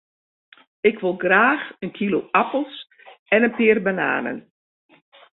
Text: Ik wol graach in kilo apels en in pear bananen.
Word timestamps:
Ik 0.89 0.97
wol 1.01 1.17
graach 1.23 1.65
in 1.83 1.91
kilo 1.97 2.19
apels 2.41 2.75
en 3.35 3.43
in 3.47 3.55
pear 3.57 3.79
bananen. 3.87 4.37